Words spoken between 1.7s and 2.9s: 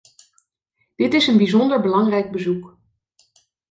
belangrijk bezoek.